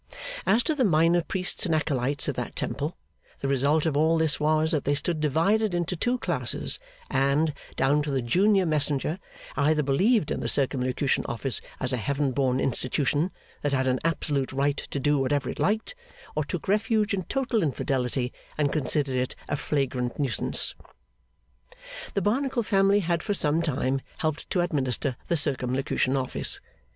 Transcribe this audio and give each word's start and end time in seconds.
As 0.47 0.63
to 0.63 0.73
the 0.73 0.83
minor 0.83 1.21
priests 1.21 1.67
and 1.67 1.75
acolytes 1.75 2.27
of 2.27 2.33
that 2.35 2.55
temple, 2.55 2.97
the 3.37 3.47
result 3.47 3.85
of 3.85 3.95
all 3.95 4.17
this 4.17 4.39
was 4.39 4.71
that 4.71 4.83
they 4.83 4.95
stood 4.95 5.19
divided 5.19 5.75
into 5.75 5.95
two 5.95 6.17
classes, 6.17 6.79
and, 7.11 7.53
down 7.75 8.01
to 8.01 8.09
the 8.09 8.23
junior 8.23 8.65
messenger, 8.65 9.19
either 9.55 9.83
believed 9.83 10.31
in 10.31 10.39
the 10.39 10.49
Circumlocution 10.49 11.23
Office 11.27 11.61
as 11.79 11.93
a 11.93 11.97
heaven 11.97 12.31
born 12.31 12.59
institution 12.59 13.29
that 13.61 13.73
had 13.73 13.85
an 13.85 13.99
absolute 14.03 14.51
right 14.51 14.77
to 14.89 14.99
do 14.99 15.19
whatever 15.19 15.51
it 15.51 15.59
liked; 15.59 15.93
or 16.33 16.43
took 16.43 16.67
refuge 16.67 17.13
in 17.13 17.21
total 17.25 17.61
infidelity, 17.61 18.33
and 18.57 18.73
considered 18.73 19.15
it 19.15 19.35
a 19.47 19.55
flagrant 19.55 20.17
nuisance. 20.17 20.73
The 22.15 22.23
Barnacle 22.23 22.63
family 22.63 23.01
had 23.01 23.21
for 23.21 23.35
some 23.35 23.61
time 23.61 24.01
helped 24.17 24.49
to 24.49 24.61
administer 24.61 25.15
the 25.27 25.37
Circumlocution 25.37 26.17
Office. 26.17 26.59